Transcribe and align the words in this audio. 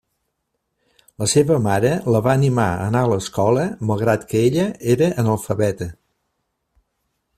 La 1.23 1.27
seva 1.33 1.57
mare 1.65 1.91
la 2.15 2.21
va 2.27 2.33
animar 2.41 2.65
a 2.77 2.87
anar 2.93 3.03
a 3.07 3.11
l'escola, 3.11 3.67
malgrat 3.91 4.25
que 4.33 4.41
ella 4.49 4.67
era 4.95 5.11
analfabeta. 5.25 5.93